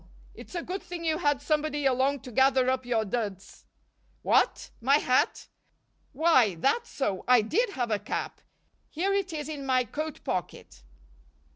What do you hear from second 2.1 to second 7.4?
to gather up your duds. What! My hat? Why, that's so,